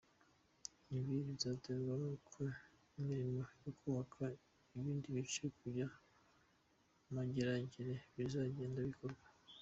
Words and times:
Ibi 0.97 1.15
bizaterwa 1.29 1.93
n’uko 2.01 2.39
imirimo 2.99 3.41
yo 3.63 3.71
kubaka 3.79 4.23
ibindi 4.77 5.07
bice 5.15 5.43
kuya 5.57 5.87
Mageragere 7.15 7.93
bizagenda 8.15 8.79
bikorwa. 8.89 9.25